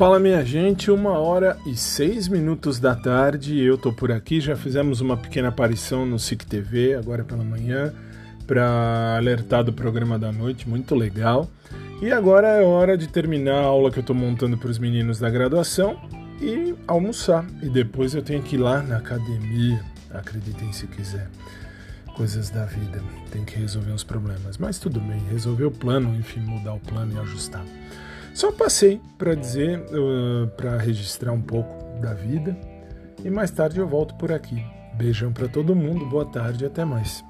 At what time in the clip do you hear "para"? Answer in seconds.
8.46-9.18, 14.56-14.70, 29.18-29.34, 30.56-30.78, 35.30-35.46